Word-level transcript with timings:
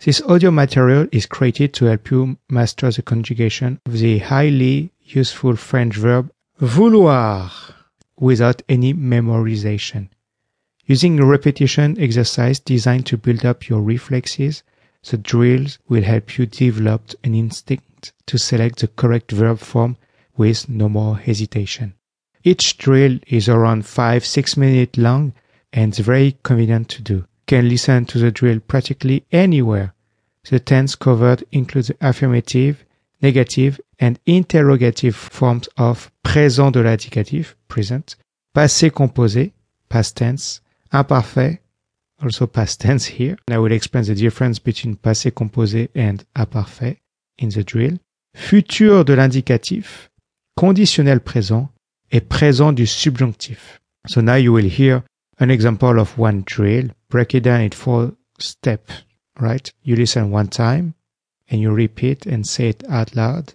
This 0.00 0.22
audio 0.22 0.52
material 0.52 1.08
is 1.10 1.26
created 1.26 1.74
to 1.74 1.86
help 1.86 2.12
you 2.12 2.38
master 2.48 2.88
the 2.92 3.02
conjugation 3.02 3.80
of 3.84 3.94
the 3.94 4.18
highly 4.18 4.92
useful 5.02 5.56
French 5.56 5.96
verb 5.96 6.30
vouloir 6.58 7.50
without 8.16 8.62
any 8.68 8.94
memorization. 8.94 10.08
Using 10.86 11.18
a 11.18 11.26
repetition 11.26 12.00
exercise 12.00 12.60
designed 12.60 13.06
to 13.06 13.18
build 13.18 13.44
up 13.44 13.68
your 13.68 13.82
reflexes, 13.82 14.62
the 15.02 15.18
drills 15.18 15.80
will 15.88 16.04
help 16.04 16.38
you 16.38 16.46
develop 16.46 17.10
an 17.24 17.34
instinct 17.34 18.12
to 18.26 18.38
select 18.38 18.78
the 18.78 18.86
correct 18.86 19.32
verb 19.32 19.58
form 19.58 19.96
with 20.36 20.68
no 20.68 20.88
more 20.88 21.18
hesitation. 21.18 21.94
Each 22.44 22.78
drill 22.78 23.18
is 23.26 23.48
around 23.48 23.82
5-6 23.82 24.56
minutes 24.56 24.96
long 24.96 25.32
and 25.72 25.92
very 25.96 26.36
convenient 26.44 26.88
to 26.90 27.02
do. 27.02 27.26
Can 27.48 27.66
listen 27.66 28.04
to 28.04 28.18
the 28.18 28.30
drill 28.30 28.60
practically 28.60 29.24
anywhere. 29.32 29.94
The 30.50 30.60
tense 30.60 30.94
covered 30.94 31.44
include 31.50 31.86
the 31.86 31.96
affirmative, 31.98 32.84
negative 33.22 33.80
and 33.98 34.18
interrogative 34.26 35.16
forms 35.16 35.66
of 35.78 36.10
présent 36.22 36.70
de 36.70 36.80
l'indicatif, 36.80 37.56
present, 37.66 38.16
passé 38.52 38.90
composé, 38.90 39.52
past 39.88 40.18
tense, 40.18 40.60
imparfait, 40.92 41.60
also 42.22 42.46
past 42.46 42.82
tense 42.82 43.06
here. 43.06 43.38
And 43.48 43.54
I 43.54 43.58
will 43.58 43.72
explain 43.72 44.04
the 44.04 44.14
difference 44.14 44.58
between 44.58 44.96
passé 44.96 45.30
composé 45.30 45.88
and 45.94 46.22
imparfait 46.36 46.98
in 47.38 47.48
the 47.48 47.64
drill. 47.64 47.96
Futur 48.36 49.06
de 49.06 49.14
l'indicatif, 49.14 50.10
conditionnel 50.54 51.20
présent 51.20 51.70
et 52.12 52.20
présent 52.20 52.72
du 52.74 52.86
subjonctif. 52.86 53.80
So 54.06 54.20
now 54.20 54.36
you 54.36 54.52
will 54.52 54.68
hear 54.68 55.02
an 55.38 55.50
example 55.50 55.98
of 55.98 56.18
one 56.18 56.42
drill. 56.44 56.90
Break 57.08 57.34
it 57.34 57.40
down 57.40 57.60
in 57.60 57.70
four 57.70 58.12
steps, 58.38 59.04
right? 59.38 59.70
You 59.82 59.96
listen 59.96 60.30
one 60.30 60.48
time 60.48 60.94
and 61.48 61.60
you 61.60 61.70
repeat 61.70 62.26
and 62.26 62.46
say 62.46 62.68
it 62.68 62.84
out 62.88 63.16
loud. 63.16 63.54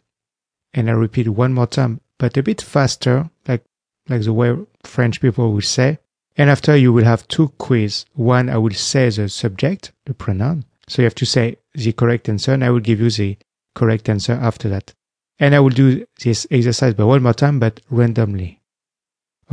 And 0.73 0.89
I 0.89 0.93
repeat 0.93 1.29
one 1.29 1.53
more 1.53 1.67
time, 1.67 2.01
but 2.17 2.37
a 2.37 2.43
bit 2.43 2.61
faster, 2.61 3.29
like, 3.47 3.63
like 4.09 4.23
the 4.23 4.33
way 4.33 4.55
French 4.83 5.21
people 5.21 5.53
will 5.53 5.61
say. 5.61 5.99
And 6.35 6.49
after 6.49 6.75
you 6.75 6.91
will 6.91 7.03
have 7.03 7.27
two 7.27 7.49
quiz. 7.59 8.05
One, 8.13 8.49
I 8.49 8.57
will 8.57 8.73
say 8.73 9.09
the 9.09 9.29
subject, 9.29 9.91
the 10.05 10.15
pronoun. 10.15 10.65
So 10.87 11.01
you 11.01 11.05
have 11.05 11.15
to 11.15 11.25
say 11.25 11.57
the 11.73 11.93
correct 11.93 12.27
answer 12.27 12.53
and 12.53 12.63
I 12.63 12.71
will 12.71 12.79
give 12.79 12.99
you 12.99 13.09
the 13.11 13.37
correct 13.75 14.09
answer 14.09 14.33
after 14.33 14.67
that. 14.69 14.93
And 15.39 15.53
I 15.53 15.59
will 15.59 15.69
do 15.69 16.05
this 16.23 16.47
exercise 16.49 16.93
by 16.93 17.03
one 17.03 17.23
more 17.23 17.33
time, 17.33 17.59
but 17.59 17.81
randomly. 17.89 18.62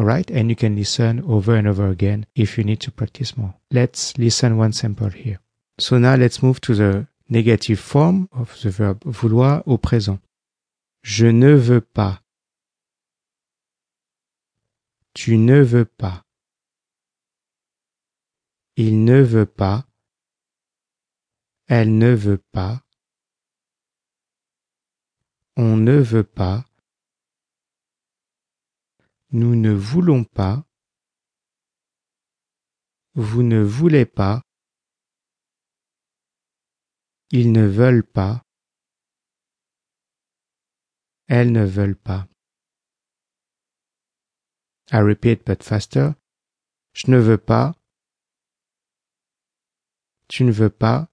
Alright? 0.01 0.31
And 0.31 0.49
you 0.49 0.57
can 0.57 0.77
listen 0.77 1.23
over 1.29 1.55
and 1.55 1.69
over 1.69 1.89
again 1.89 2.25
if 2.35 2.57
you 2.57 2.65
need 2.65 2.81
to 2.81 2.91
practice 2.91 3.37
more. 3.37 3.55
Let's 3.71 4.17
listen 4.17 4.57
one 4.57 4.73
sample 4.73 5.11
here. 5.11 5.41
So 5.79 5.99
now 5.99 6.15
let's 6.15 6.43
move 6.43 6.59
to 6.63 6.75
the 6.75 7.07
negative 7.29 7.79
form 7.79 8.27
of 8.33 8.59
the 8.63 8.71
verb 8.71 9.03
vouloir 9.05 9.63
au 9.67 9.77
présent. 9.77 10.19
Je 11.03 11.27
ne 11.27 11.53
veux 11.53 11.83
pas. 11.83 12.23
Tu 15.13 15.37
ne 15.37 15.61
veux 15.61 15.85
pas. 15.85 16.25
Il 18.77 19.05
ne 19.05 19.21
veut 19.21 19.45
pas. 19.45 19.85
Elle 21.69 21.99
ne 21.99 22.15
veut 22.15 22.43
pas. 22.53 22.83
On 25.59 25.77
ne 25.77 25.99
veut 25.99 26.25
pas. 26.25 26.65
Nous 29.33 29.55
ne 29.55 29.71
voulons 29.71 30.25
pas. 30.25 30.67
Vous 33.15 33.45
ne 33.45 33.63
voulez 33.63 34.05
pas. 34.05 34.43
Ils 37.31 37.53
ne 37.53 37.65
veulent 37.65 38.03
pas. 38.03 38.45
Elles 41.29 41.53
ne 41.53 41.65
veulent 41.65 41.95
pas. 41.95 42.27
I 44.91 44.97
repeat 44.97 45.47
but 45.47 45.63
faster. 45.63 46.11
Je 46.93 47.13
ne 47.13 47.19
veux 47.19 47.39
pas. 47.39 47.77
Tu 50.27 50.43
ne 50.43 50.51
veux 50.51 50.71
pas. 50.71 51.09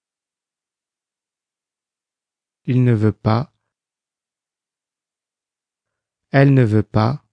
Il 2.64 2.82
ne 2.82 2.94
veut 2.94 3.12
pas. 3.12 3.54
Elle 6.32 6.52
ne 6.52 6.64
veut 6.64 6.82
pas. 6.82 7.24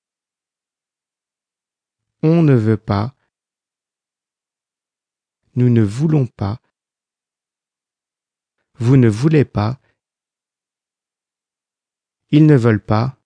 On 2.28 2.42
ne 2.42 2.56
veut 2.56 2.84
pas. 2.92 3.16
Nous 5.54 5.70
ne 5.70 5.84
voulons 5.84 6.26
pas. 6.26 6.60
Vous 8.80 8.98
ne 8.98 9.08
voulez 9.08 9.46
pas. 9.46 9.80
Ils 12.32 12.48
ne 12.48 12.56
veulent 12.56 12.84
pas. 12.84 13.22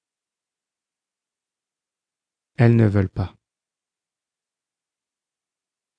Elles 2.57 2.75
ne 2.75 2.87
veulent 2.87 3.15
pas. 3.21 3.33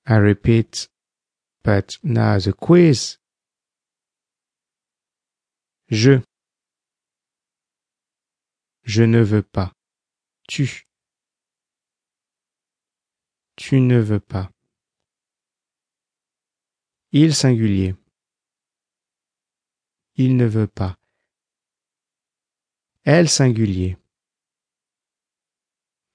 I 0.05 0.19
repeat, 0.19 0.91
but 1.63 1.97
now 2.03 2.37
the 2.37 2.53
quiz. 2.53 3.17
Je. 5.89 6.21
Je 8.83 9.01
ne 9.01 9.23
veux 9.23 9.41
pas. 9.41 9.73
Tu. 10.47 10.90
Tu 13.55 13.79
ne 13.79 13.99
veux 13.99 14.19
pas. 14.19 14.51
Il 17.11 17.35
singulier. 17.35 17.95
Il 20.15 20.37
ne 20.37 20.45
veut 20.45 20.67
pas. 20.67 20.97
Elle 23.03 23.29
singulier. 23.29 23.97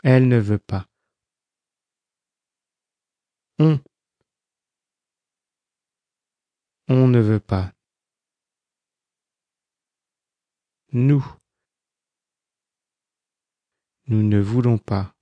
Elle 0.02 0.28
ne 0.28 0.38
veut 0.38 0.58
pas. 0.58 0.86
On. 3.58 3.80
On 6.88 7.08
ne 7.08 7.20
veut 7.20 7.40
pas. 7.40 7.72
Nous. 10.92 11.24
Nous 14.06 14.22
ne 14.22 14.38
voulons 14.38 14.78
pas. 14.78 15.15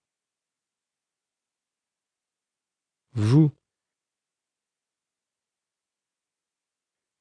Vous. 3.16 3.52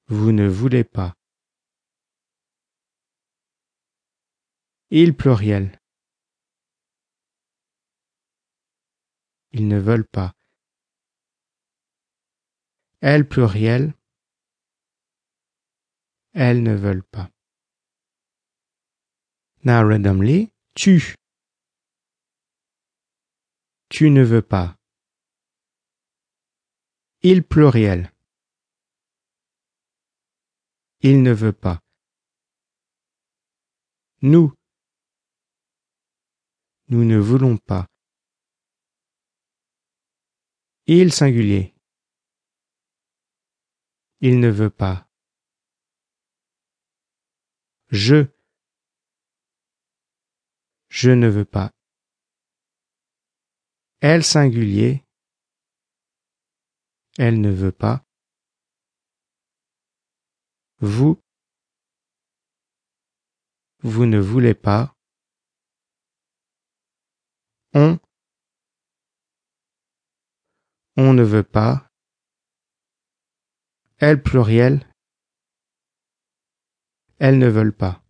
Vous 0.07 0.31
ne 0.31 0.47
voulez 0.47 0.83
pas. 0.83 1.13
Il 4.89 5.15
pluriel. 5.15 5.79
Ils 9.51 9.67
ne 9.67 9.79
veulent 9.79 10.07
pas. 10.07 10.33
Elle 13.01 13.27
pluriel. 13.29 13.93
Elles 16.33 16.63
ne 16.63 16.73
veulent 16.73 17.03
pas. 17.03 17.29
Now 19.63 19.87
randomly, 19.87 20.51
tu. 20.73 21.13
Tu 23.89 24.09
ne 24.09 24.23
veux 24.23 24.41
pas. 24.41 24.75
Il 27.25 27.41
pluriel. 27.47 28.11
Il 30.99 31.23
ne 31.23 31.31
veut 31.31 31.53
pas. 31.53 31.81
Nous. 34.21 34.53
Nous 36.89 37.05
ne 37.05 37.17
voulons 37.17 37.55
pas. 37.55 37.87
Il 40.85 41.13
singulier. 41.13 41.73
Il 44.19 44.41
ne 44.41 44.49
veut 44.49 44.69
pas. 44.69 45.07
Je. 47.87 48.27
Je 50.89 51.11
ne 51.11 51.29
veux 51.29 51.45
pas. 51.45 51.71
Elle 54.01 54.25
singulier. 54.25 55.05
Elle 57.19 57.41
ne 57.41 57.51
veut 57.51 57.71
pas. 57.71 58.03
Vous. 60.79 61.21
Vous 63.81 64.05
ne 64.05 64.19
voulez 64.19 64.55
pas. 64.55 64.95
On. 67.75 67.99
On 70.97 71.13
ne 71.13 71.23
veut 71.23 71.43
pas. 71.43 71.87
Elle 73.97 74.21
pluriel. 74.21 74.91
Elles 77.19 77.37
ne 77.37 77.47
veulent 77.47 77.75
pas. 77.75 78.02